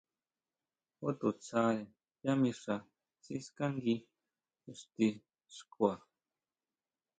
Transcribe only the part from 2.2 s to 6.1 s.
yá mixa siskángui ixti xkua.